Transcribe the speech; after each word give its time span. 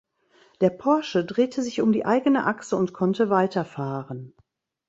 Der 0.61 0.71
Porsche 0.71 1.23
drehte 1.23 1.61
sich 1.61 1.79
um 1.79 1.91
die 1.91 2.05
eigene 2.07 2.47
Achse 2.47 2.75
und 2.75 2.91
konnte 2.91 3.29
weiterfahren. 3.29 4.33